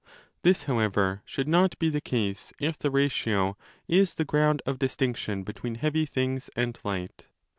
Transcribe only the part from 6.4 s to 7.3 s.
and light.